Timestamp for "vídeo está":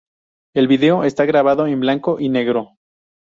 0.67-1.25